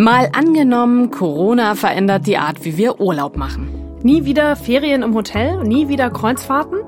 [0.00, 3.68] Mal angenommen, Corona verändert die Art, wie wir Urlaub machen.
[4.02, 6.78] Nie wieder Ferien im Hotel, nie wieder Kreuzfahrten?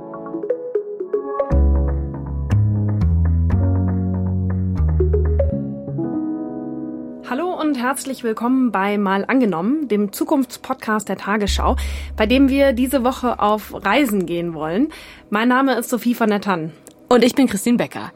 [7.28, 11.76] Hallo und herzlich willkommen bei Mal angenommen, dem Zukunftspodcast der Tagesschau,
[12.16, 14.88] bei dem wir diese Woche auf Reisen gehen wollen.
[15.28, 16.72] Mein Name ist Sophie von der Tann.
[17.12, 18.10] Und ich bin Christine Becker.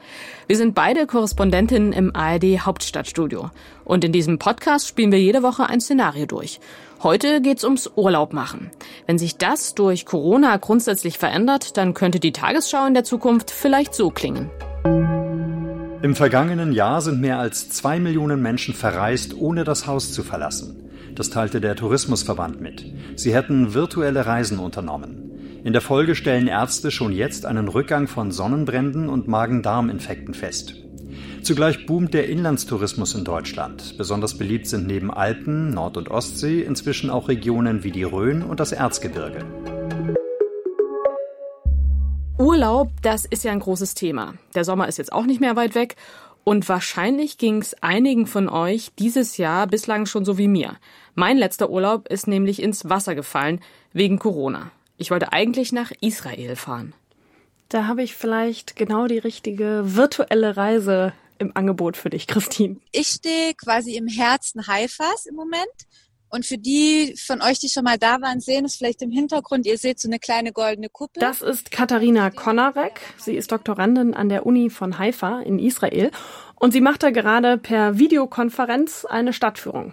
[0.46, 3.50] Wir sind beide Korrespondentinnen im ARD Hauptstadtstudio.
[3.84, 6.60] Und in diesem Podcast spielen wir jede Woche ein Szenario durch.
[7.02, 8.70] Heute geht's ums Urlaub machen.
[9.06, 13.94] Wenn sich das durch Corona grundsätzlich verändert, dann könnte die Tagesschau in der Zukunft vielleicht
[13.94, 14.48] so klingen.
[16.00, 20.88] Im vergangenen Jahr sind mehr als zwei Millionen Menschen verreist, ohne das Haus zu verlassen.
[21.14, 22.86] Das teilte der Tourismusverband mit.
[23.14, 25.35] Sie hätten virtuelle Reisen unternommen.
[25.66, 30.76] In der Folge stellen Ärzte schon jetzt einen Rückgang von Sonnenbränden und Magen-Darm-Infekten fest.
[31.42, 33.98] Zugleich boomt der Inlandstourismus in Deutschland.
[33.98, 38.60] Besonders beliebt sind neben Alpen, Nord- und Ostsee inzwischen auch Regionen wie die Rhön und
[38.60, 39.44] das Erzgebirge.
[42.38, 44.34] Urlaub, das ist ja ein großes Thema.
[44.54, 45.96] Der Sommer ist jetzt auch nicht mehr weit weg
[46.44, 50.76] und wahrscheinlich ging es einigen von euch dieses Jahr bislang schon so wie mir.
[51.16, 53.58] Mein letzter Urlaub ist nämlich ins Wasser gefallen
[53.92, 54.70] wegen Corona.
[54.98, 56.94] Ich wollte eigentlich nach Israel fahren.
[57.68, 62.76] Da habe ich vielleicht genau die richtige virtuelle Reise im Angebot für dich, Christine.
[62.92, 65.66] Ich stehe quasi im Herzen Haifas im Moment.
[66.28, 69.64] Und für die von euch, die schon mal da waren, sehen es vielleicht im Hintergrund.
[69.64, 71.20] Ihr seht so eine kleine goldene Kuppel.
[71.20, 73.00] Das ist Katharina Konarek.
[73.16, 76.10] Sie ist Doktorandin an der Uni von Haifa in Israel.
[76.56, 79.92] Und sie macht da gerade per Videokonferenz eine Stadtführung.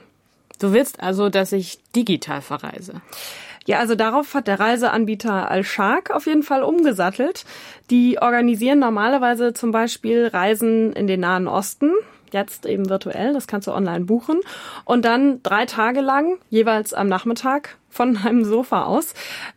[0.60, 3.02] Du willst also, dass ich digital verreise?
[3.66, 7.46] Ja, also darauf hat der Reiseanbieter Al-Shark auf jeden Fall umgesattelt.
[7.90, 11.92] Die organisieren normalerweise zum Beispiel Reisen in den Nahen Osten,
[12.32, 14.42] jetzt eben virtuell, das kannst du online buchen.
[14.84, 19.14] Und dann drei Tage lang, jeweils am Nachmittag, von einem Sofa aus,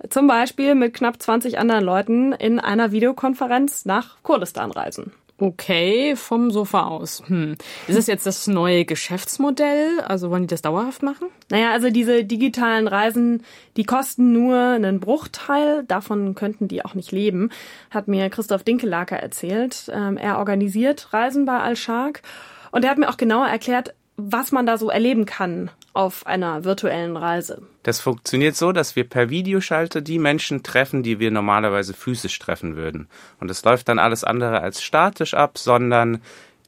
[0.09, 5.13] zum Beispiel mit knapp 20 anderen Leuten in einer Videokonferenz nach Kurdistan reisen.
[5.39, 7.23] Okay, vom Sofa aus.
[7.27, 7.57] Hm.
[7.87, 10.01] Ist es jetzt das neue Geschäftsmodell?
[10.01, 11.29] Also wollen die das dauerhaft machen?
[11.51, 13.43] Naja, also diese digitalen Reisen,
[13.77, 15.85] die kosten nur einen Bruchteil.
[15.85, 17.51] Davon könnten die auch nicht leben,
[17.91, 19.91] hat mir Christoph Dinkelaker erzählt.
[19.93, 22.23] Ähm, er organisiert Reisen bei Al-Shark
[22.71, 26.65] und er hat mir auch genauer erklärt, was man da so erleben kann auf einer
[26.65, 27.63] virtuellen Reise.
[27.83, 32.77] Das funktioniert so, dass wir per Videoschalte die Menschen treffen, die wir normalerweise physisch treffen
[32.77, 33.09] würden.
[33.41, 36.21] Und es läuft dann alles andere als statisch ab, sondern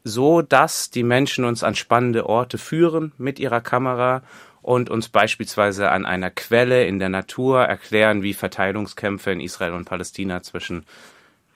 [0.02, 4.22] so, dass die Menschen uns an spannende Orte führen mit ihrer Kamera
[4.62, 9.84] und uns beispielsweise an einer Quelle in der Natur erklären, wie Verteilungskämpfe in Israel und
[9.84, 10.84] Palästina zwischen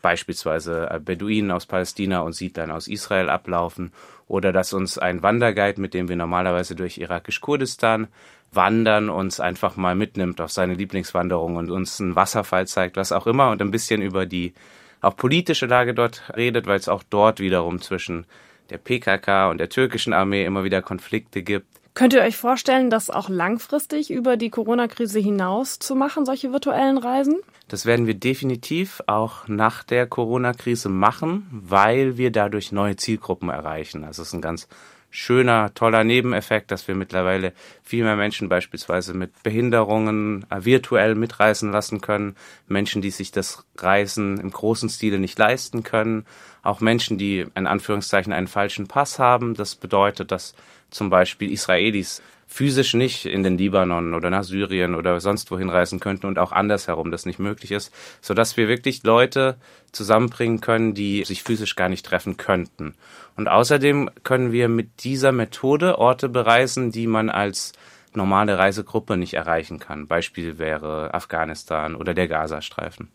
[0.02, 3.92] beispielsweise äh, Beduinen aus Palästina und Siedlern aus Israel ablaufen
[4.26, 8.08] oder dass uns ein Wanderguide, mit dem wir normalerweise durch irakisch-Kurdistan
[8.50, 13.26] wandern, uns einfach mal mitnimmt auf seine Lieblingswanderung und uns einen Wasserfall zeigt, was auch
[13.26, 14.52] immer und ein bisschen über die
[15.00, 18.26] auch politische Lage dort redet, weil es auch dort wiederum zwischen
[18.70, 21.81] der PKK und der türkischen Armee immer wieder Konflikte gibt.
[21.94, 26.97] Könnt ihr euch vorstellen, das auch langfristig über die Corona-Krise hinaus zu machen, solche virtuellen
[26.97, 27.36] Reisen?
[27.69, 34.04] Das werden wir definitiv auch nach der Corona-Krise machen, weil wir dadurch neue Zielgruppen erreichen.
[34.04, 34.69] Also es ist ein ganz
[35.12, 41.70] schöner, toller Nebeneffekt, dass wir mittlerweile viel mehr Menschen beispielsweise mit Behinderungen äh, virtuell mitreisen
[41.70, 42.34] lassen können,
[42.66, 46.24] Menschen, die sich das Reisen im großen Stile nicht leisten können,
[46.62, 49.54] auch Menschen, die in Anführungszeichen einen falschen Pass haben.
[49.54, 50.54] Das bedeutet, dass
[50.92, 52.22] zum Beispiel Israelis
[52.53, 56.53] physisch nicht in den Libanon oder nach Syrien oder sonst wohin reisen könnten und auch
[56.53, 59.56] andersherum das nicht möglich ist, so dass wir wirklich Leute
[59.91, 62.94] zusammenbringen können, die sich physisch gar nicht treffen könnten.
[63.36, 67.72] Und außerdem können wir mit dieser Methode Orte bereisen, die man als
[68.14, 70.06] normale Reisegruppe nicht erreichen kann.
[70.06, 73.09] Beispiel wäre Afghanistan oder der Gazastreifen.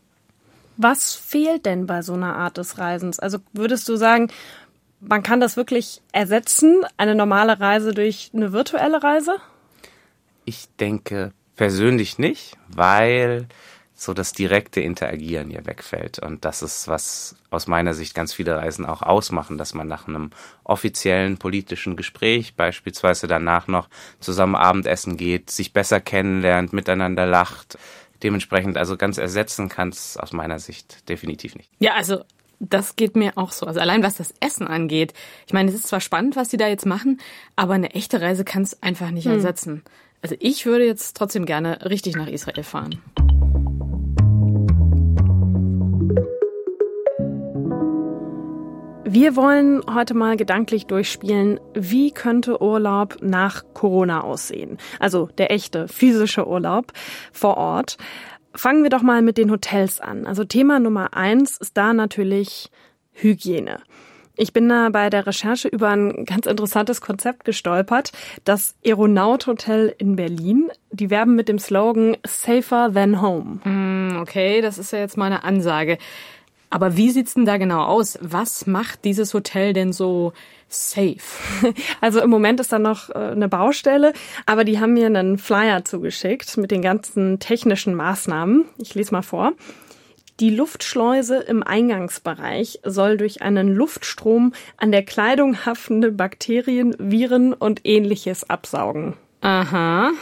[0.76, 3.18] Was fehlt denn bei so einer Art des Reisens?
[3.18, 4.30] Also würdest du sagen,
[5.00, 9.36] man kann das wirklich ersetzen, eine normale Reise durch eine virtuelle Reise?
[10.44, 13.48] Ich denke persönlich nicht, weil
[13.94, 16.20] so das direkte Interagieren hier wegfällt.
[16.20, 20.06] Und das ist, was aus meiner Sicht ganz viele Reisen auch ausmachen, dass man nach
[20.06, 20.30] einem
[20.62, 23.88] offiziellen politischen Gespräch beispielsweise danach noch
[24.20, 27.76] zusammen Abendessen geht, sich besser kennenlernt, miteinander lacht.
[28.22, 31.70] Dementsprechend also ganz ersetzen kann es aus meiner Sicht definitiv nicht.
[31.80, 32.24] Ja, also
[32.60, 33.66] das geht mir auch so.
[33.66, 35.14] Also allein was das Essen angeht.
[35.46, 37.20] Ich meine, es ist zwar spannend, was sie da jetzt machen,
[37.56, 39.32] aber eine echte Reise kann es einfach nicht hm.
[39.32, 39.82] ersetzen.
[40.22, 43.00] Also ich würde jetzt trotzdem gerne richtig nach Israel fahren.
[49.10, 54.76] Wir wollen heute mal gedanklich durchspielen, wie könnte Urlaub nach Corona aussehen?
[55.00, 56.92] Also der echte physische Urlaub
[57.32, 57.96] vor Ort.
[58.54, 60.26] Fangen wir doch mal mit den Hotels an.
[60.26, 62.70] Also Thema Nummer eins ist da natürlich
[63.12, 63.80] Hygiene.
[64.40, 68.12] Ich bin da bei der Recherche über ein ganz interessantes Konzept gestolpert.
[68.44, 70.70] Das Aeronaut Hotel in Berlin.
[70.92, 73.58] Die werben mit dem Slogan Safer than Home.
[73.64, 75.98] Mm, okay, das ist ja jetzt mal eine Ansage.
[76.70, 78.16] Aber wie sieht's denn da genau aus?
[78.22, 80.32] Was macht dieses Hotel denn so
[80.68, 81.18] safe?
[82.00, 84.12] Also im Moment ist da noch äh, eine Baustelle,
[84.46, 88.66] aber die haben mir einen Flyer zugeschickt mit den ganzen technischen Maßnahmen.
[88.78, 89.52] Ich lese mal vor.
[90.40, 97.80] Die Luftschleuse im Eingangsbereich soll durch einen Luftstrom an der Kleidung haftende Bakterien, Viren und
[97.84, 99.14] ähnliches absaugen.
[99.40, 100.12] Aha.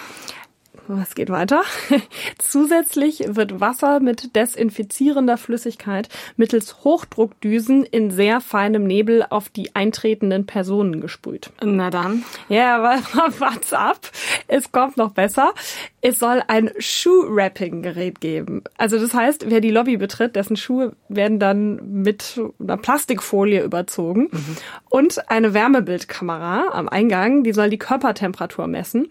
[0.89, 1.63] Was geht weiter?
[2.39, 10.47] Zusätzlich wird Wasser mit desinfizierender Flüssigkeit mittels Hochdruckdüsen in sehr feinem Nebel auf die eintretenden
[10.47, 11.51] Personen gesprüht.
[11.63, 12.25] Na dann.
[12.49, 12.99] Ja, aber
[13.39, 14.11] what's up?
[14.47, 15.55] Es kommt noch besser.
[16.09, 18.63] Es soll ein Shoe-Wrapping-Gerät geben.
[18.79, 24.29] Also das heißt, wer die Lobby betritt, dessen Schuhe werden dann mit einer Plastikfolie überzogen.
[24.31, 24.57] Mhm.
[24.89, 29.09] Und eine Wärmebildkamera am Eingang, die soll die Körpertemperatur messen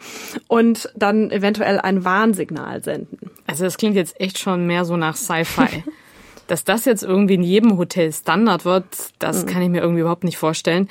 [0.47, 3.29] und dann eventuell ein Warnsignal senden.
[3.45, 5.83] Also das klingt jetzt echt schon mehr so nach Sci-Fi.
[6.47, 8.85] Dass das jetzt irgendwie in jedem Hotel Standard wird,
[9.19, 9.49] das mhm.
[9.49, 10.87] kann ich mir irgendwie überhaupt nicht vorstellen.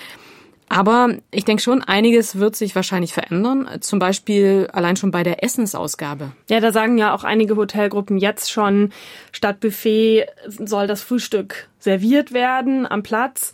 [0.69, 3.69] Aber ich denke schon, einiges wird sich wahrscheinlich verändern.
[3.81, 6.33] Zum Beispiel allein schon bei der Essensausgabe.
[6.49, 8.91] Ja, da sagen ja auch einige Hotelgruppen jetzt schon,
[9.33, 13.53] statt Buffet soll das Frühstück serviert werden am Platz.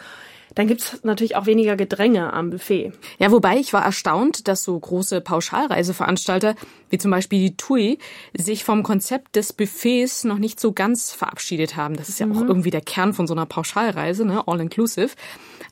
[0.60, 2.92] Dann gibt's natürlich auch weniger Gedränge am Buffet.
[3.18, 6.54] Ja, wobei ich war erstaunt, dass so große Pauschalreiseveranstalter
[6.90, 7.96] wie zum Beispiel die TUI
[8.36, 11.96] sich vom Konzept des Buffets noch nicht so ganz verabschiedet haben.
[11.96, 12.36] Das ist ja mhm.
[12.36, 14.46] auch irgendwie der Kern von so einer Pauschalreise, ne?
[14.46, 15.12] all inclusive.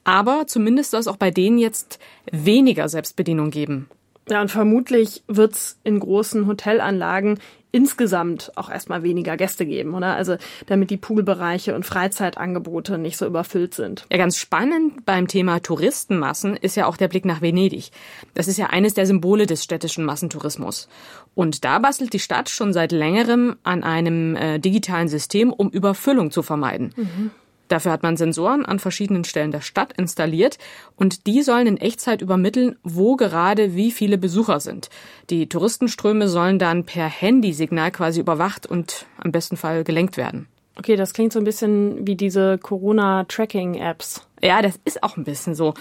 [0.05, 1.99] Aber zumindest soll es auch bei denen jetzt
[2.32, 3.90] weniger Selbstbedienung geben.
[4.30, 7.38] Ja, und vermutlich wird's in großen Hotelanlagen
[7.70, 10.14] insgesamt auch erstmal weniger Gäste geben, oder?
[10.14, 10.36] Also
[10.66, 14.06] damit die Poolbereiche und Freizeitangebote nicht so überfüllt sind.
[14.10, 17.90] Ja, ganz spannend beim Thema Touristenmassen ist ja auch der Blick nach Venedig.
[18.34, 20.88] Das ist ja eines der Symbole des städtischen Massentourismus.
[21.34, 26.30] Und da bastelt die Stadt schon seit längerem an einem äh, digitalen System, um Überfüllung
[26.30, 26.94] zu vermeiden.
[26.96, 27.30] Mhm.
[27.68, 30.58] Dafür hat man Sensoren an verschiedenen Stellen der Stadt installiert
[30.96, 34.88] und die sollen in Echtzeit übermitteln, wo gerade wie viele Besucher sind.
[35.30, 40.48] Die Touristenströme sollen dann per Handysignal quasi überwacht und am besten Fall gelenkt werden.
[40.76, 44.26] Okay, das klingt so ein bisschen wie diese Corona-Tracking-Apps.
[44.42, 45.74] Ja, das ist auch ein bisschen so.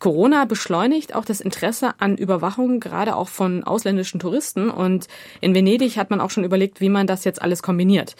[0.00, 4.70] Corona beschleunigt auch das Interesse an Überwachung, gerade auch von ausländischen Touristen.
[4.70, 5.06] Und
[5.40, 8.16] in Venedig hat man auch schon überlegt, wie man das jetzt alles kombiniert.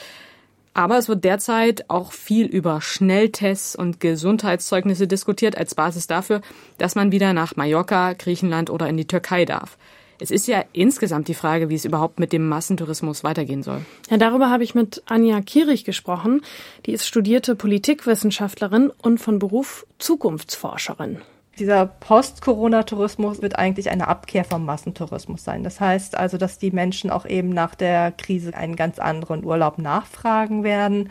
[0.72, 6.42] Aber es wird derzeit auch viel über Schnelltests und Gesundheitszeugnisse diskutiert als Basis dafür,
[6.78, 9.76] dass man wieder nach Mallorca, Griechenland oder in die Türkei darf.
[10.20, 13.80] Es ist ja insgesamt die Frage, wie es überhaupt mit dem Massentourismus weitergehen soll.
[14.10, 16.42] Ja, darüber habe ich mit Anja Kierich gesprochen.
[16.84, 21.22] Die ist studierte Politikwissenschaftlerin und von Beruf Zukunftsforscherin
[21.58, 25.62] dieser Post-Corona-Tourismus wird eigentlich eine Abkehr vom Massentourismus sein.
[25.62, 29.78] Das heißt also, dass die Menschen auch eben nach der Krise einen ganz anderen Urlaub
[29.78, 31.10] nachfragen werden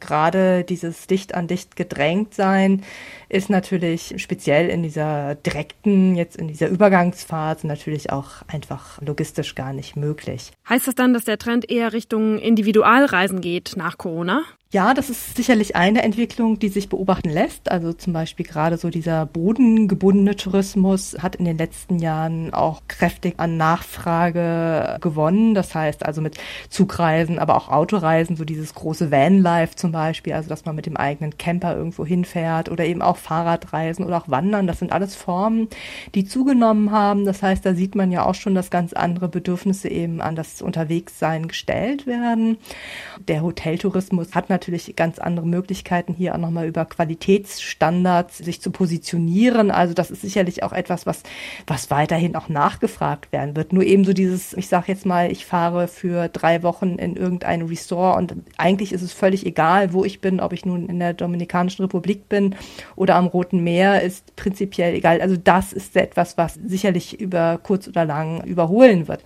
[0.00, 2.84] gerade dieses dicht an dicht gedrängt sein
[3.28, 9.72] ist natürlich speziell in dieser direkten, jetzt in dieser Übergangsphase natürlich auch einfach logistisch gar
[9.72, 10.52] nicht möglich.
[10.68, 14.42] Heißt das dann, dass der Trend eher Richtung Individualreisen geht nach Corona?
[14.70, 17.70] Ja, das ist sicherlich eine Entwicklung, die sich beobachten lässt.
[17.70, 23.36] Also zum Beispiel gerade so dieser bodengebundene Tourismus hat in den letzten Jahren auch kräftig
[23.38, 25.54] an Nachfrage gewonnen.
[25.54, 26.36] Das heißt also mit
[26.68, 30.98] Zugreisen, aber auch Autoreisen, so dieses große Vanlife zum Beispiel, also dass man mit dem
[30.98, 34.66] eigenen Camper irgendwo hinfährt oder eben auch Fahrradreisen oder auch Wandern.
[34.66, 35.68] Das sind alles Formen,
[36.14, 37.24] die zugenommen haben.
[37.24, 40.62] Das heißt, da sieht man ja auch schon, dass ganz andere Bedürfnisse eben an das
[40.62, 42.58] Unterwegssein gestellt werden.
[43.26, 49.70] Der Hoteltourismus hat natürlich ganz andere Möglichkeiten, hier auch nochmal über Qualitätsstandards sich zu positionieren.
[49.70, 51.22] Also das ist sicherlich auch etwas, was,
[51.66, 53.72] was weiterhin auch nachgefragt werden wird.
[53.72, 57.62] Nur eben so dieses, ich sage jetzt mal, ich fahre für drei Wochen in irgendein
[57.62, 61.14] Resort und eigentlich ist es völlig egal, wo ich bin, ob ich nun in der
[61.14, 62.54] Dominikanischen Republik bin
[62.96, 65.20] oder am Roten Meer, ist prinzipiell egal.
[65.20, 69.22] Also das ist etwas, was sicherlich über kurz oder lang überholen wird.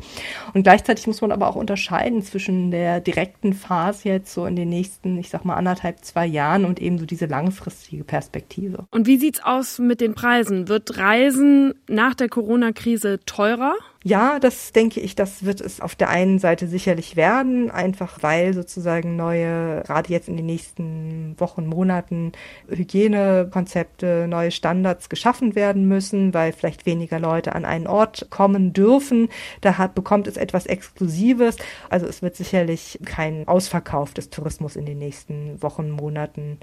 [0.54, 4.68] Und gleichzeitig muss man aber auch unterscheiden zwischen der direkten Phase jetzt so in den
[4.68, 8.86] nächsten ich sag mal, anderthalb, zwei Jahren und eben so diese langfristige Perspektive.
[8.90, 10.68] Und wie sieht's aus mit den Preisen?
[10.68, 13.74] Wird Reisen nach der Corona-Krise teurer?
[14.04, 18.52] Ja, das denke ich, das wird es auf der einen Seite sicherlich werden, einfach weil
[18.52, 22.32] sozusagen neue, gerade jetzt in den nächsten Wochen, Monaten,
[22.68, 29.28] Hygienekonzepte, neue Standards geschaffen werden müssen, weil vielleicht weniger Leute an einen Ort kommen dürfen.
[29.60, 31.56] Da hat, bekommt es etwas Exklusives.
[31.88, 36.58] Also es wird sicherlich kein Ausverkauf des Tourismus in den nächsten Wochen, Monaten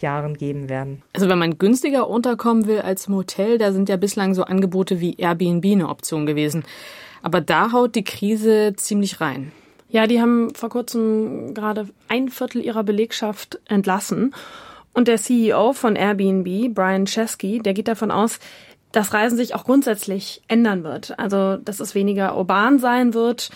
[0.00, 1.02] Jahren geben werden.
[1.12, 5.00] Also wenn man günstiger unterkommen will als im Hotel, da sind ja bislang so Angebote
[5.00, 6.64] wie Airbnb eine Option gewesen.
[7.22, 9.52] Aber da haut die Krise ziemlich rein.
[9.88, 14.34] Ja, die haben vor kurzem gerade ein Viertel ihrer Belegschaft entlassen.
[14.92, 18.38] Und der CEO von Airbnb, Brian Chesky, der geht davon aus,
[18.92, 21.18] dass Reisen sich auch grundsätzlich ändern wird.
[21.18, 23.50] Also, dass es weniger urban sein wird,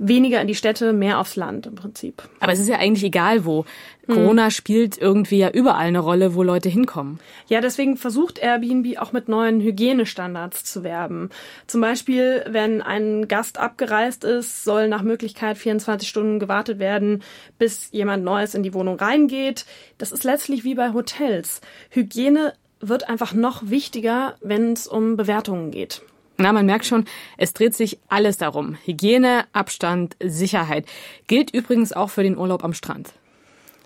[0.00, 2.22] weniger in die Städte, mehr aufs Land im Prinzip.
[2.40, 3.66] Aber es ist ja eigentlich egal wo.
[4.06, 4.14] Mhm.
[4.14, 7.20] Corona spielt irgendwie ja überall eine Rolle, wo Leute hinkommen.
[7.48, 11.28] Ja, deswegen versucht Airbnb auch mit neuen Hygienestandards zu werben.
[11.66, 17.22] Zum Beispiel, wenn ein Gast abgereist ist, soll nach Möglichkeit 24 Stunden gewartet werden,
[17.58, 19.66] bis jemand Neues in die Wohnung reingeht.
[19.98, 21.60] Das ist letztlich wie bei Hotels.
[21.90, 26.00] Hygiene wird einfach noch wichtiger, wenn es um Bewertungen geht.
[26.40, 27.04] Na, man merkt schon,
[27.36, 28.78] es dreht sich alles darum.
[28.86, 30.86] Hygiene, Abstand, Sicherheit.
[31.26, 33.12] Gilt übrigens auch für den Urlaub am Strand.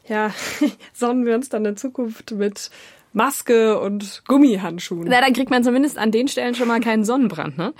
[0.06, 0.32] Ja,
[0.92, 2.70] sonnen wir uns dann in Zukunft mit
[3.12, 5.08] Maske und Gummihandschuhen.
[5.08, 7.74] Na, dann kriegt man zumindest an den Stellen schon mal keinen Sonnenbrand, ne?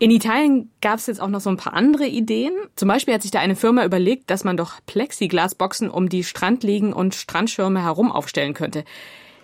[0.00, 2.52] In Italien gab es jetzt auch noch so ein paar andere Ideen.
[2.74, 6.92] Zum Beispiel hat sich da eine Firma überlegt, dass man doch Plexiglasboxen um die Strandliegen
[6.92, 8.84] und Strandschirme herum aufstellen könnte.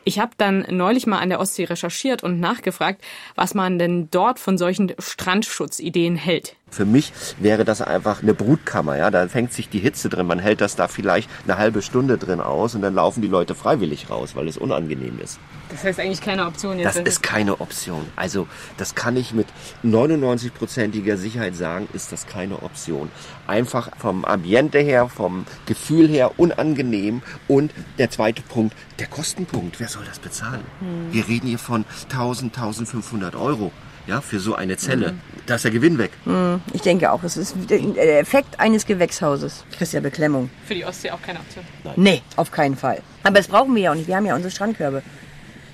[0.05, 3.03] Ich habe dann neulich mal an der Ostsee recherchiert und nachgefragt,
[3.35, 6.57] was man denn dort von solchen Strandschutzideen hält.
[6.71, 9.11] Für mich wäre das einfach eine Brutkammer, ja.
[9.11, 10.27] Da fängt sich die Hitze drin.
[10.27, 13.55] Man hält das da vielleicht eine halbe Stunde drin aus und dann laufen die Leute
[13.55, 15.39] freiwillig raus, weil es unangenehm ist.
[15.71, 16.97] Das heißt eigentlich keine Option jetzt.
[16.97, 18.07] Das ist keine Option.
[18.17, 18.47] Also,
[18.77, 19.47] das kann ich mit
[19.85, 23.11] 99-prozentiger Sicherheit sagen, ist das keine Option.
[23.47, 27.23] Einfach vom Ambiente her, vom Gefühl her unangenehm.
[27.49, 29.81] Und der zweite Punkt, der Kostenpunkt.
[29.81, 30.65] Wer soll das bezahlen?
[30.81, 31.13] Hm.
[31.13, 33.73] Wir reden hier von 1000, 1500 Euro
[34.07, 35.13] ja, für so eine Zelle.
[35.13, 35.21] Mhm.
[35.47, 36.11] Da ist der Gewinn weg.
[36.25, 36.61] Mhm.
[36.73, 39.65] Ich denke auch, es ist der Effekt eines Gewächshauses.
[39.73, 40.51] Das ist ja Beklemmung.
[40.65, 41.65] Für die Ostsee auch keine Option?
[41.85, 41.95] Nein.
[41.97, 43.03] Nee, auf keinen Fall.
[43.23, 44.09] Aber das brauchen wir ja auch nicht.
[44.09, 45.03] Wir haben ja unsere Strandkörbe.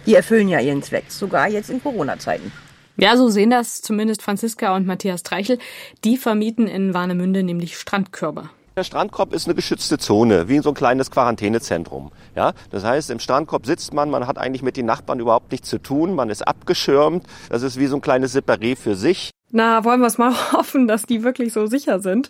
[0.07, 2.53] Die erfüllen ja ihren Zweck, sogar jetzt in Corona-Zeiten.
[2.97, 5.59] Ja, so sehen das zumindest Franziska und Matthias Treichel.
[6.05, 8.49] Die vermieten in Warnemünde nämlich Strandkörbe.
[8.77, 12.13] Der Strandkorb ist eine geschützte Zone, wie so ein kleines Quarantänezentrum.
[12.35, 15.71] Ja, das heißt, im Strandkorb sitzt man, man hat eigentlich mit den Nachbarn überhaupt nichts
[15.71, 17.25] zu tun, man ist abgeschirmt.
[17.49, 19.31] Das ist wie so ein kleines Separé für sich.
[19.53, 22.29] Na, wollen wir es mal hoffen, dass die wirklich so sicher sind.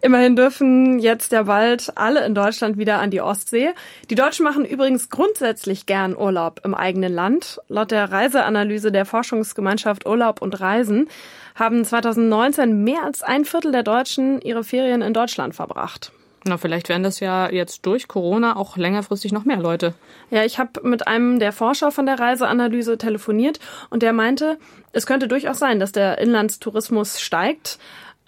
[0.00, 3.70] Immerhin dürfen jetzt ja bald alle in Deutschland wieder an die Ostsee.
[4.10, 7.60] Die Deutschen machen übrigens grundsätzlich gern Urlaub im eigenen Land.
[7.68, 11.08] Laut der Reiseanalyse der Forschungsgemeinschaft Urlaub und Reisen
[11.54, 16.12] haben 2019 mehr als ein Viertel der Deutschen ihre Ferien in Deutschland verbracht.
[16.46, 19.94] Na, vielleicht werden das ja jetzt durch Corona auch längerfristig noch mehr Leute.
[20.30, 24.58] Ja, ich habe mit einem der Forscher von der Reiseanalyse telefoniert und der meinte,
[24.92, 27.78] es könnte durchaus sein, dass der Inlandstourismus steigt.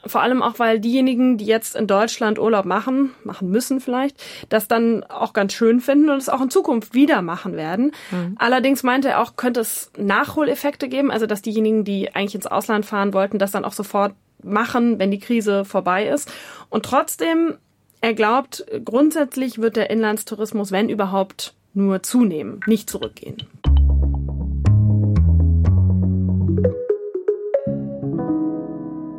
[0.07, 4.69] Vor allem auch, weil diejenigen, die jetzt in Deutschland Urlaub machen, machen müssen vielleicht, das
[4.69, 7.93] dann auch ganz schön finden und es auch in Zukunft wieder machen werden.
[8.11, 8.37] Mhm.
[8.39, 12.87] Allerdings meinte er auch, könnte es Nachholeffekte geben, also dass diejenigen, die eigentlich ins Ausland
[12.87, 16.31] fahren wollten, das dann auch sofort machen, wenn die Krise vorbei ist.
[16.71, 17.59] Und trotzdem
[18.07, 23.39] er glaubt, grundsätzlich wird der Inlandstourismus, wenn überhaupt, nur zunehmen, nicht zurückgehen.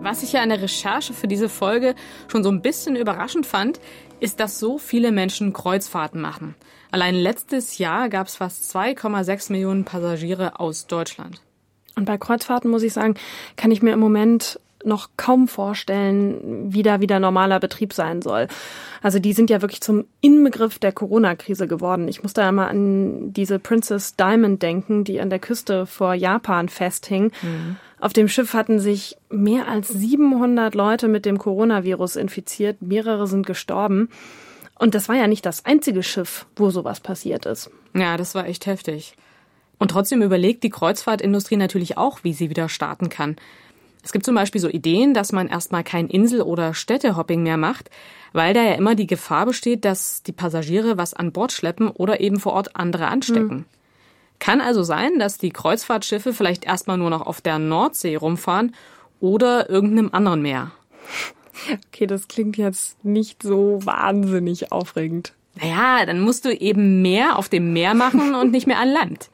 [0.02, 1.96] Was ich ja in der Recherche für diese Folge
[2.30, 3.82] schon so ein bisschen überraschend fand,
[4.22, 6.56] ist, dass so viele Menschen Kreuzfahrten machen.
[6.90, 11.42] Allein letztes Jahr gab es fast 2,6 Millionen Passagiere aus Deutschland.
[11.98, 13.16] Und bei Kreuzfahrten muss ich sagen,
[13.58, 18.48] kann ich mir im Moment noch kaum vorstellen, wie da wieder normaler Betrieb sein soll.
[19.02, 22.08] Also die sind ja wirklich zum Inbegriff der Corona-Krise geworden.
[22.08, 26.70] Ich muss da immer an diese Princess Diamond denken, die an der Küste vor Japan
[26.70, 27.32] festhing.
[27.42, 27.78] Mhm.
[28.00, 32.82] Auf dem Schiff hatten sich mehr als 700 Leute mit dem Coronavirus infiziert.
[32.82, 34.10] Mehrere sind gestorben.
[34.78, 37.72] Und das war ja nicht das einzige Schiff, wo sowas passiert ist.
[37.96, 39.16] Ja, das war echt heftig.
[39.80, 43.36] Und trotzdem überlegt die Kreuzfahrtindustrie natürlich auch, wie sie wieder starten kann.
[44.08, 47.90] Es gibt zum Beispiel so Ideen, dass man erstmal kein Insel- oder Städtehopping mehr macht,
[48.32, 52.22] weil da ja immer die Gefahr besteht, dass die Passagiere was an Bord schleppen oder
[52.22, 53.54] eben vor Ort andere anstecken.
[53.54, 53.66] Mhm.
[54.40, 58.74] Kann also sein, dass die Kreuzfahrtschiffe vielleicht erstmal nur noch auf der Nordsee rumfahren
[59.20, 60.72] oder irgendeinem anderen Meer.
[61.90, 65.34] Okay, das klingt jetzt nicht so wahnsinnig aufregend.
[65.60, 69.30] Naja, dann musst du eben mehr auf dem Meer machen und nicht mehr an Land.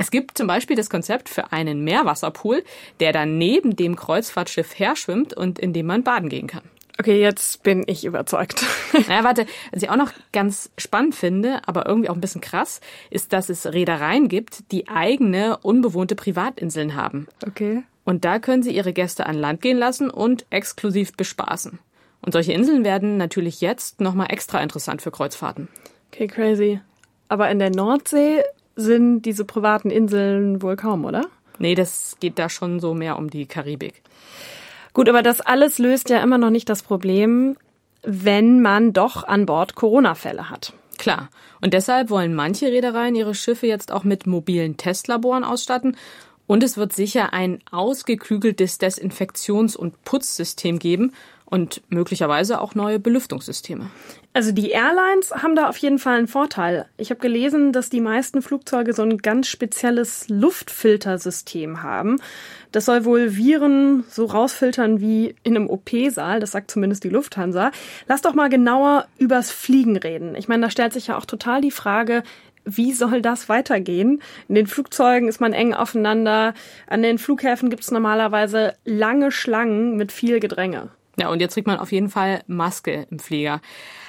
[0.00, 2.64] Es gibt zum Beispiel das Konzept für einen Meerwasserpool,
[3.00, 6.62] der dann neben dem Kreuzfahrtschiff herschwimmt und in dem man baden gehen kann.
[6.98, 8.64] Okay, jetzt bin ich überzeugt.
[9.08, 12.80] Naja, warte, was ich auch noch ganz spannend finde, aber irgendwie auch ein bisschen krass,
[13.10, 17.28] ist, dass es Reedereien gibt, die eigene unbewohnte Privatinseln haben.
[17.46, 17.82] Okay.
[18.04, 21.78] Und da können sie ihre Gäste an Land gehen lassen und exklusiv bespaßen.
[22.22, 25.68] Und solche Inseln werden natürlich jetzt nochmal extra interessant für Kreuzfahrten.
[26.10, 26.80] Okay, crazy.
[27.28, 28.42] Aber in der Nordsee
[28.76, 31.26] sind diese privaten Inseln wohl kaum, oder?
[31.58, 34.02] Nee, das geht da schon so mehr um die Karibik.
[34.92, 37.56] Gut, aber das alles löst ja immer noch nicht das Problem,
[38.02, 40.72] wenn man doch an Bord Corona-Fälle hat.
[40.98, 41.28] Klar.
[41.60, 45.96] Und deshalb wollen manche Reedereien ihre Schiffe jetzt auch mit mobilen Testlaboren ausstatten.
[46.46, 51.12] Und es wird sicher ein ausgeklügeltes Desinfektions- und Putzsystem geben
[51.44, 53.90] und möglicherweise auch neue Belüftungssysteme.
[54.32, 56.86] Also die Airlines haben da auf jeden Fall einen Vorteil.
[56.98, 62.20] Ich habe gelesen, dass die meisten Flugzeuge so ein ganz spezielles Luftfiltersystem haben.
[62.70, 67.72] Das soll wohl Viren so rausfiltern wie in einem OP-Saal, das sagt zumindest die Lufthansa.
[68.06, 70.36] Lass doch mal genauer übers Fliegen reden.
[70.36, 72.22] Ich meine, da stellt sich ja auch total die Frage,
[72.64, 74.22] wie soll das weitergehen?
[74.46, 76.54] In den Flugzeugen ist man eng aufeinander.
[76.86, 80.90] An den Flughäfen gibt es normalerweise lange Schlangen mit viel Gedränge.
[81.20, 83.60] Ja, und jetzt trägt man auf jeden Fall Maske im Flieger.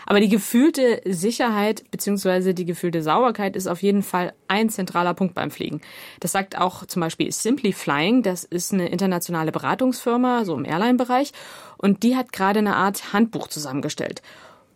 [0.05, 2.53] Aber die gefühlte Sicherheit bzw.
[2.53, 5.81] die gefühlte Sauberkeit ist auf jeden Fall ein zentraler Punkt beim Fliegen.
[6.21, 8.23] Das sagt auch zum Beispiel Simply Flying.
[8.23, 11.33] Das ist eine internationale Beratungsfirma, so im Airline-Bereich.
[11.77, 14.21] Und die hat gerade eine Art Handbuch zusammengestellt.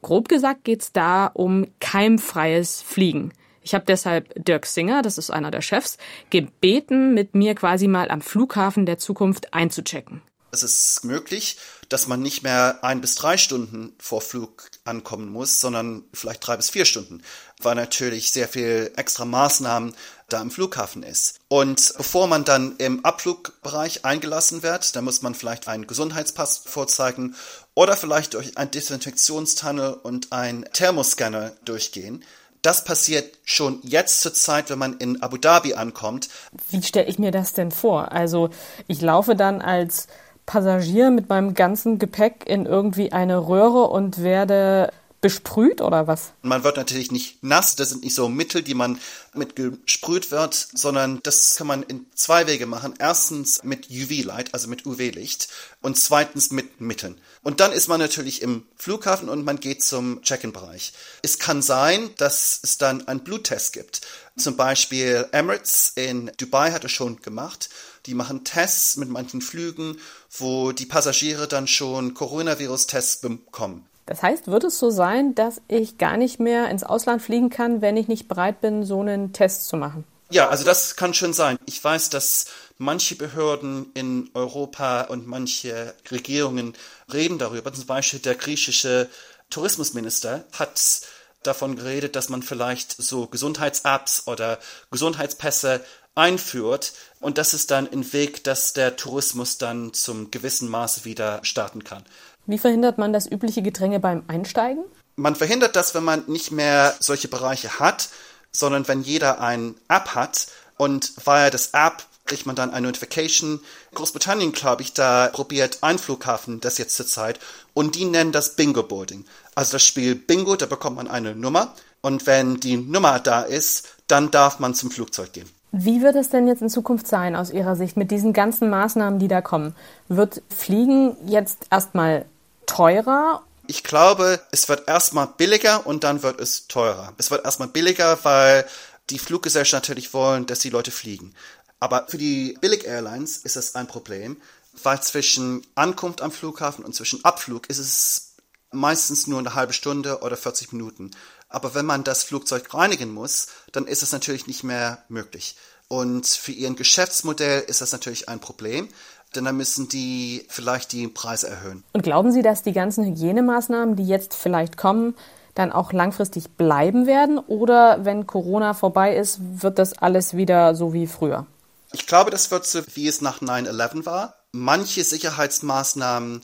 [0.02, 3.32] Grob gesagt geht's da um keimfreies Fliegen.
[3.62, 5.98] Ich habe deshalb Dirk Singer, das ist einer der Chefs,
[6.32, 10.22] gebeten, mit mir quasi mal am Flughafen der Zukunft einzuchecken.
[10.64, 11.58] Es ist möglich,
[11.90, 16.58] dass man nicht mehr ein bis drei Stunden vor Flug ankommen muss, sondern vielleicht drei
[16.58, 17.22] bis vier Stunden,
[17.62, 19.96] weil natürlich sehr viel extra Maßnahmen
[20.30, 21.40] da im Flughafen ist.
[21.48, 27.36] Und bevor man dann im Abflugbereich eingelassen wird, da muss man vielleicht einen Gesundheitspass vorzeigen
[27.74, 32.24] oder vielleicht durch einen Desinfektionstunnel und einen Thermoscanner durchgehen.
[32.66, 36.30] Das passiert schon jetzt zur Zeit, wenn man in Abu Dhabi ankommt.
[36.72, 38.12] Wie stelle ich mir das denn vor?
[38.12, 38.50] Also
[38.88, 40.08] ich laufe dann als
[40.46, 44.92] Passagier mit meinem ganzen Gepäck in irgendwie eine Röhre und werde
[45.26, 46.34] besprüht oder was?
[46.44, 49.00] Man wird natürlich nicht nass, das sind nicht so Mittel, die man
[49.34, 52.94] mit gesprüht wird, sondern das kann man in zwei Wege machen.
[53.00, 55.48] Erstens mit UV-Light, also mit UV-Licht
[55.82, 57.20] und zweitens mit Mitteln.
[57.42, 60.94] Und dann ist man natürlich im Flughafen und man geht zum Check-in-Bereich.
[61.24, 64.02] Es kann sein, dass es dann einen Bluttest gibt.
[64.38, 67.70] Zum Beispiel Emirates in Dubai hat es schon gemacht.
[68.06, 69.98] Die machen Tests mit manchen Flügen,
[70.32, 73.88] wo die Passagiere dann schon Coronavirus-Tests bekommen.
[74.06, 77.82] Das heißt, wird es so sein, dass ich gar nicht mehr ins Ausland fliegen kann,
[77.82, 80.04] wenn ich nicht bereit bin, so einen Test zu machen?
[80.30, 81.58] Ja, also das kann schon sein.
[81.66, 82.46] Ich weiß, dass
[82.78, 86.74] manche Behörden in Europa und manche Regierungen
[87.12, 87.74] reden darüber.
[87.74, 89.10] Zum Beispiel der griechische
[89.50, 91.02] Tourismusminister hat
[91.44, 94.60] davon geredet, dass man vielleicht so Gesundheits-Apps oder
[94.92, 95.82] Gesundheitspässe
[96.16, 96.94] einführt.
[97.20, 101.84] Und das ist dann ein Weg, dass der Tourismus dann zum gewissen Maße wieder starten
[101.84, 102.04] kann.
[102.48, 104.84] Wie verhindert man das übliche Gedränge beim Einsteigen?
[105.16, 108.10] Man verhindert das, wenn man nicht mehr solche Bereiche hat,
[108.52, 110.48] sondern wenn jeder ein App hat
[110.78, 113.62] und via das App kriegt man dann eine Notification.
[113.94, 117.40] Großbritannien, glaube ich, da probiert ein Flughafen das jetzt zurzeit
[117.74, 119.26] und die nennen das Bingo Boarding.
[119.54, 123.90] Also das Spiel Bingo, da bekommt man eine Nummer und wenn die Nummer da ist,
[124.08, 125.50] dann darf man zum Flugzeug gehen.
[125.78, 129.20] Wie wird es denn jetzt in Zukunft sein aus Ihrer Sicht mit diesen ganzen Maßnahmen,
[129.20, 129.76] die da kommen?
[130.08, 132.24] Wird Fliegen jetzt erstmal
[132.66, 133.44] teurer?
[133.68, 137.12] Ich glaube, es wird erstmal billiger und dann wird es teurer.
[137.18, 138.66] Es wird erstmal billiger, weil
[139.10, 141.34] die Fluggesellschaften natürlich wollen, dass die Leute fliegen.
[141.82, 144.38] Aber für die Billig-Airlines ist das ein Problem,
[144.82, 148.36] weil zwischen Ankunft am Flughafen und zwischen Abflug ist es
[148.72, 151.12] meistens nur eine halbe Stunde oder 40 Minuten.
[151.56, 155.56] Aber wenn man das Flugzeug reinigen muss, dann ist es natürlich nicht mehr möglich.
[155.88, 158.90] Und für ihren Geschäftsmodell ist das natürlich ein Problem,
[159.36, 161.86] denn dann müssen die vielleicht die Preise erhöhen.
[161.94, 165.16] Und glauben Sie, dass die ganzen Hygienemaßnahmen, die jetzt vielleicht kommen,
[165.54, 167.40] dann auch langfristig bleiben werden?
[167.40, 171.48] Oder wenn Corona vorbei ist, wird das alles wieder so wie früher?
[171.94, 174.36] Ich glaube, das wird so, wie es nach 9-11 war.
[174.52, 176.42] Manche Sicherheitsmaßnahmen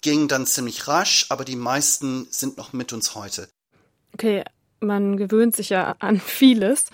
[0.00, 3.46] gingen dann ziemlich rasch, aber die meisten sind noch mit uns heute.
[4.14, 4.44] Okay,
[4.80, 6.86] man gewöhnt sich ja an vieles.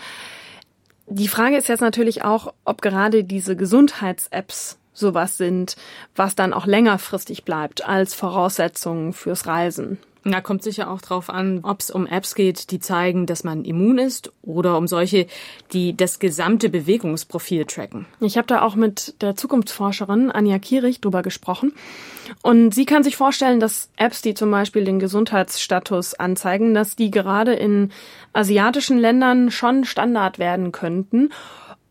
[1.07, 5.77] Die Frage ist jetzt natürlich auch, ob gerade diese Gesundheits-Apps sowas sind,
[6.15, 9.99] was dann auch längerfristig bleibt als Voraussetzung fürs Reisen.
[10.25, 13.65] Da kommt sicher auch drauf an, ob es um Apps geht, die zeigen, dass man
[13.65, 15.27] immun ist oder um solche,
[15.73, 18.05] die das gesamte Bewegungsprofil tracken.
[18.21, 21.73] Ich habe da auch mit der Zukunftsforscherin Anja Kierich drüber gesprochen.
[22.43, 27.11] Und sie kann sich vorstellen, dass Apps, die zum Beispiel den Gesundheitsstatus anzeigen, dass die
[27.11, 27.91] gerade in
[28.35, 31.31] asiatischen Ländern schon Standard werden könnten.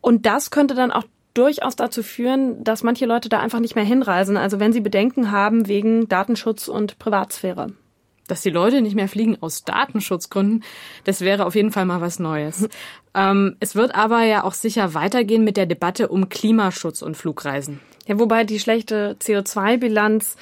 [0.02, 3.84] Und das könnte dann auch durchaus dazu führen, dass manche Leute da einfach nicht mehr
[3.84, 4.38] hinreisen.
[4.38, 7.74] Also wenn sie Bedenken haben wegen Datenschutz und Privatsphäre
[8.30, 10.64] dass die Leute nicht mehr fliegen aus Datenschutzgründen,
[11.04, 12.70] das wäre auf jeden Fall mal was Neues.
[13.16, 17.80] ähm, es wird aber ja auch sicher weitergehen mit der Debatte um Klimaschutz und Flugreisen.
[18.08, 20.36] Ja, wobei die schlechte CO2-Bilanz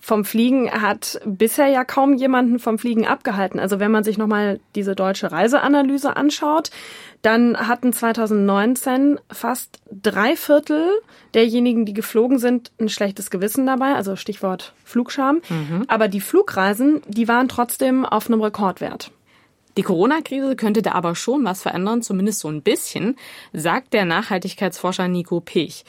[0.00, 3.60] vom Fliegen hat bisher ja kaum jemanden vom Fliegen abgehalten.
[3.60, 6.70] Also wenn man sich nochmal diese deutsche Reiseanalyse anschaut,
[7.22, 10.88] dann hatten 2019 fast drei Viertel
[11.34, 15.42] derjenigen, die geflogen sind, ein schlechtes Gewissen dabei, also Stichwort Flugscham.
[15.48, 15.84] Mhm.
[15.88, 19.10] Aber die Flugreisen, die waren trotzdem auf einem Rekordwert.
[19.76, 23.16] Die Corona-Krise könnte da aber schon was verändern, zumindest so ein bisschen,
[23.52, 25.84] sagt der Nachhaltigkeitsforscher Nico Pech.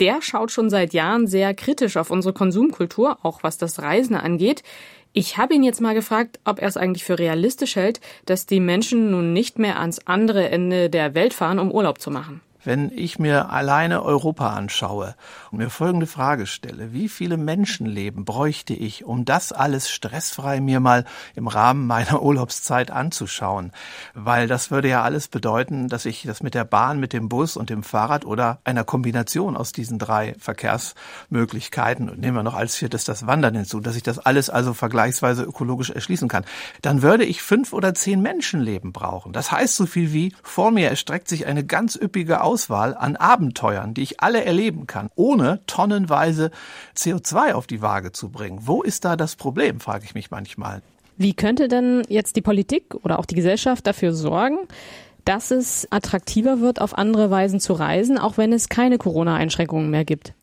[0.00, 4.62] Der schaut schon seit Jahren sehr kritisch auf unsere Konsumkultur, auch was das Reisen angeht.
[5.12, 8.60] Ich habe ihn jetzt mal gefragt, ob er es eigentlich für realistisch hält, dass die
[8.60, 12.90] Menschen nun nicht mehr ans andere Ende der Welt fahren, um Urlaub zu machen wenn
[12.94, 15.14] ich mir alleine Europa anschaue
[15.50, 20.80] und mir folgende Frage stelle, wie viele Menschenleben bräuchte ich, um das alles stressfrei mir
[20.80, 23.72] mal im Rahmen meiner Urlaubszeit anzuschauen?
[24.14, 27.56] Weil das würde ja alles bedeuten, dass ich das mit der Bahn, mit dem Bus
[27.56, 32.76] und dem Fahrrad oder einer Kombination aus diesen drei Verkehrsmöglichkeiten und nehmen wir noch als
[32.76, 36.44] viertes das Wandern hinzu, dass ich das alles also vergleichsweise ökologisch erschließen kann,
[36.82, 39.32] dann würde ich fünf oder zehn Menschenleben brauchen.
[39.32, 43.94] Das heißt so viel wie vor mir erstreckt sich eine ganz üppige Auswahl an Abenteuern,
[43.94, 46.50] die ich alle erleben kann, ohne tonnenweise
[46.94, 48.60] CO2 auf die Waage zu bringen.
[48.64, 50.82] Wo ist da das Problem, frage ich mich manchmal.
[51.16, 54.58] Wie könnte denn jetzt die Politik oder auch die Gesellschaft dafür sorgen,
[55.24, 60.04] dass es attraktiver wird, auf andere Weisen zu reisen, auch wenn es keine Corona-Einschränkungen mehr
[60.04, 60.34] gibt?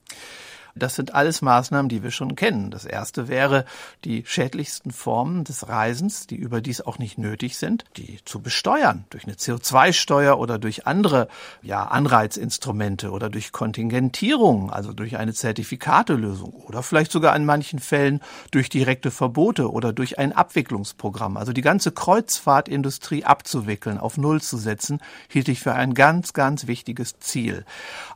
[0.76, 2.72] Das sind alles Maßnahmen, die wir schon kennen.
[2.72, 3.66] Das erste wäre,
[4.06, 9.26] die schädlichsten Formen des Reisens, die überdies auch nicht nötig sind, die zu besteuern durch
[9.26, 11.28] eine CO2-Steuer oder durch andere
[11.62, 18.22] ja, Anreizinstrumente oder durch Kontingentierung, also durch eine Zertifikatelösung oder vielleicht sogar in manchen Fällen
[18.52, 21.38] durch direkte Verbote oder durch ein Abwicklungsprogramm.
[21.38, 26.68] Also die ganze Kreuzfahrtindustrie abzuwickeln, auf Null zu setzen, hielt ich für ein ganz, ganz
[26.68, 27.66] wichtiges Ziel.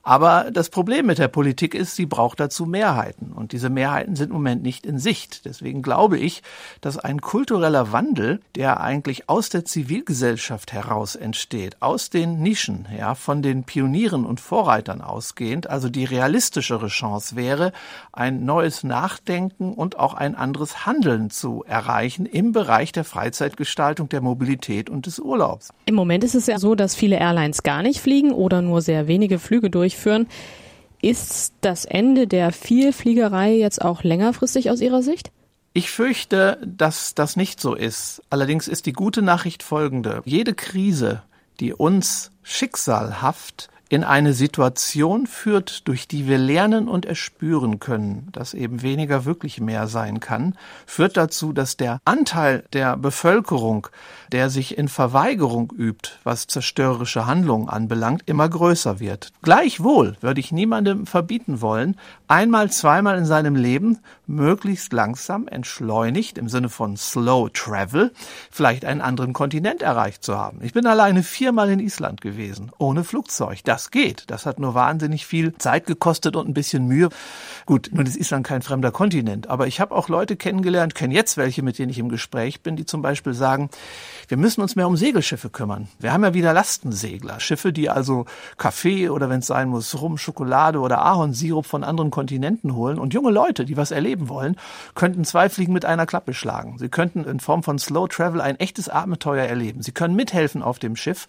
[0.03, 3.31] Aber das Problem mit der Politik ist, sie braucht dazu Mehrheiten.
[3.31, 5.45] Und diese Mehrheiten sind im Moment nicht in Sicht.
[5.45, 6.43] Deswegen glaube ich,
[6.81, 13.15] dass ein kultureller Wandel, der eigentlich aus der Zivilgesellschaft heraus entsteht, aus den Nischen, ja,
[13.15, 17.71] von den Pionieren und Vorreitern ausgehend, also die realistischere Chance wäre,
[18.11, 24.21] ein neues Nachdenken und auch ein anderes Handeln zu erreichen im Bereich der Freizeitgestaltung, der
[24.21, 25.69] Mobilität und des Urlaubs.
[25.85, 29.07] Im Moment ist es ja so, dass viele Airlines gar nicht fliegen oder nur sehr
[29.07, 30.27] wenige Flüge durchführen.
[31.03, 35.33] Ist das Ende der Vielfliegerei jetzt auch längerfristig aus Ihrer Sicht?
[35.73, 38.21] Ich fürchte, dass das nicht so ist.
[38.29, 40.21] Allerdings ist die gute Nachricht folgende.
[40.23, 41.21] Jede Krise,
[41.59, 48.55] die uns schicksalhaft in eine Situation führt, durch die wir lernen und erspüren können, dass
[48.55, 50.55] eben weniger wirklich mehr sein kann,
[50.87, 53.87] führt dazu, dass der Anteil der Bevölkerung,
[54.31, 59.31] der sich in Verweigerung übt, was zerstörerische Handlungen anbelangt, immer größer wird.
[59.43, 61.95] Gleichwohl würde ich niemandem verbieten wollen,
[62.27, 68.11] einmal, zweimal in seinem Leben möglichst langsam, entschleunigt, im Sinne von Slow Travel,
[68.49, 70.61] vielleicht einen anderen Kontinent erreicht zu haben.
[70.63, 73.59] Ich bin alleine viermal in Island gewesen, ohne Flugzeug.
[73.63, 74.23] Das das geht.
[74.27, 77.09] Das hat nur wahnsinnig viel Zeit gekostet und ein bisschen Mühe.
[77.65, 81.37] Gut, nun ist Island kein fremder Kontinent, aber ich habe auch Leute kennengelernt, kenne jetzt
[81.37, 83.69] welche, mit denen ich im Gespräch bin, die zum Beispiel sagen,
[84.27, 85.87] wir müssen uns mehr um Segelschiffe kümmern.
[85.99, 88.25] Wir haben ja wieder Lastensegler, Schiffe, die also
[88.57, 92.99] Kaffee oder wenn es sein muss, Rum, Schokolade oder Ahornsirup von anderen Kontinenten holen.
[92.99, 94.55] Und junge Leute, die was erleben wollen,
[94.95, 96.77] könnten zwei Fliegen mit einer Klappe schlagen.
[96.77, 99.81] Sie könnten in Form von Slow Travel ein echtes Abenteuer erleben.
[99.81, 101.27] Sie können mithelfen auf dem Schiff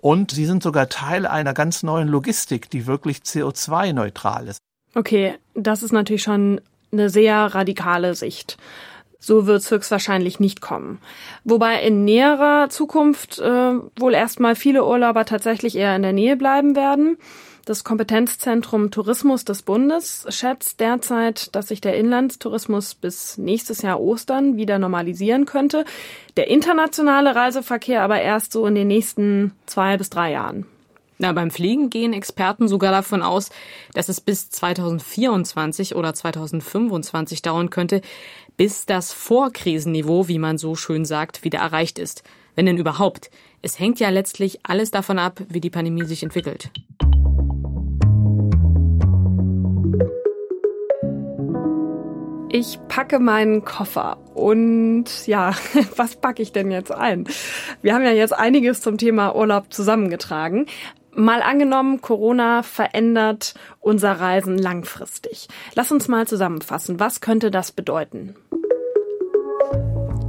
[0.00, 4.58] und sie sind sogar Teil einer ganz neuen Logistik, die wirklich CO2-neutral ist.
[4.94, 6.60] Okay, das ist natürlich schon
[6.92, 8.56] eine sehr radikale Sicht.
[9.18, 10.98] So wird es höchstwahrscheinlich nicht kommen.
[11.44, 16.76] Wobei in näherer Zukunft äh, wohl erstmal viele Urlauber tatsächlich eher in der Nähe bleiben
[16.76, 17.18] werden.
[17.66, 24.56] Das Kompetenzzentrum Tourismus des Bundes schätzt derzeit, dass sich der Inlandstourismus bis nächstes Jahr Ostern
[24.56, 25.84] wieder normalisieren könnte.
[26.36, 30.64] Der internationale Reiseverkehr aber erst so in den nächsten zwei bis drei Jahren.
[31.18, 33.50] Na, beim Fliegen gehen Experten sogar davon aus,
[33.94, 38.00] dass es bis 2024 oder 2025 dauern könnte,
[38.56, 42.22] bis das Vorkrisenniveau, wie man so schön sagt, wieder erreicht ist.
[42.54, 43.32] Wenn denn überhaupt.
[43.60, 46.70] Es hängt ja letztlich alles davon ab, wie die Pandemie sich entwickelt.
[52.58, 55.52] Ich packe meinen Koffer und ja,
[55.96, 57.28] was packe ich denn jetzt ein?
[57.82, 60.64] Wir haben ja jetzt einiges zum Thema Urlaub zusammengetragen.
[61.14, 65.48] Mal angenommen, Corona verändert unser Reisen langfristig.
[65.74, 66.98] Lass uns mal zusammenfassen.
[66.98, 68.34] Was könnte das bedeuten?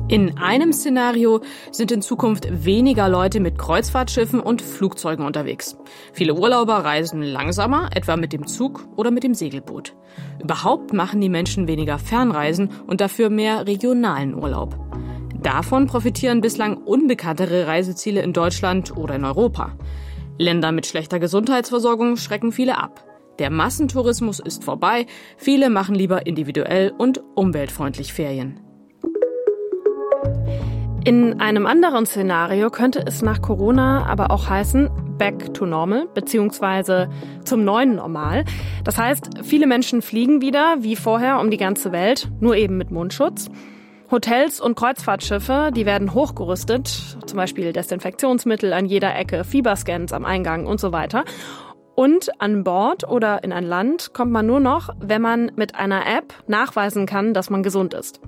[0.10, 5.76] In einem Szenario sind in Zukunft weniger Leute mit Kreuzfahrtschiffen und Flugzeugen unterwegs.
[6.13, 9.98] Viele Urlauber reisen langsamer, etwa mit dem Zug oder mit dem Segelboot.
[10.41, 14.80] Überhaupt machen die Menschen weniger Fernreisen und dafür mehr regionalen Urlaub.
[15.43, 19.78] Davon profitieren bislang unbekanntere Reiseziele in Deutschland oder in Europa.
[20.38, 23.04] Länder mit schlechter Gesundheitsversorgung schrecken viele ab.
[23.39, 28.62] Der Massentourismus ist vorbei, viele machen lieber individuell und umweltfreundlich Ferien.
[31.08, 37.10] In einem anderen Szenario könnte es nach Corona aber auch heißen, back to normal, beziehungsweise
[37.46, 38.43] zum neuen Normal.
[38.84, 42.91] Das heißt, viele Menschen fliegen wieder, wie vorher, um die ganze Welt, nur eben mit
[42.91, 43.50] Mundschutz.
[44.12, 46.89] Hotels und Kreuzfahrtschiffe, die werden hochgerüstet,
[47.26, 51.24] zum Beispiel Desinfektionsmittel an jeder Ecke, Fieberscans am Eingang und so weiter.
[51.96, 56.06] Und an Bord oder in ein Land kommt man nur noch, wenn man mit einer
[56.06, 58.20] App nachweisen kann, dass man gesund ist.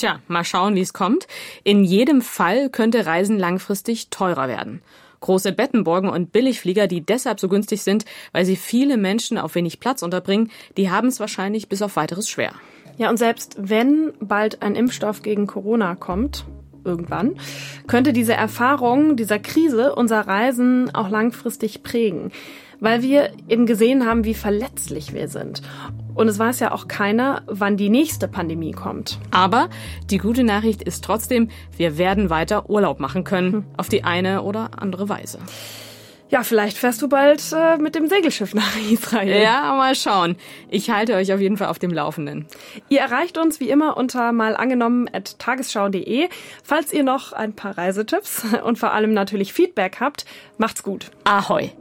[0.00, 1.26] Tja, mal schauen, wie es kommt.
[1.62, 4.80] In jedem Fall könnte Reisen langfristig teurer werden.
[5.20, 9.78] Große Bettenborgen und Billigflieger, die deshalb so günstig sind, weil sie viele Menschen auf wenig
[9.78, 12.52] Platz unterbringen, die haben es wahrscheinlich bis auf weiteres schwer.
[12.96, 16.46] Ja, und selbst wenn bald ein Impfstoff gegen Corona kommt,
[16.82, 17.36] irgendwann,
[17.86, 22.32] könnte diese Erfahrung dieser Krise unser Reisen auch langfristig prägen
[22.80, 25.62] weil wir eben gesehen haben, wie verletzlich wir sind.
[26.14, 29.18] Und es weiß ja auch keiner, wann die nächste Pandemie kommt.
[29.30, 29.70] Aber
[30.10, 33.64] die gute Nachricht ist trotzdem, wir werden weiter Urlaub machen können, hm.
[33.76, 35.38] auf die eine oder andere Weise.
[36.30, 39.42] Ja, vielleicht fährst du bald äh, mit dem Segelschiff nach Israel.
[39.42, 40.36] Ja, mal schauen.
[40.68, 42.46] Ich halte euch auf jeden Fall auf dem Laufenden.
[42.88, 46.28] Ihr erreicht uns wie immer unter malangenommen.tagesschau.de.
[46.62, 50.24] Falls ihr noch ein paar Reisetipps und vor allem natürlich Feedback habt,
[50.56, 51.10] macht's gut.
[51.24, 51.72] Ahoi.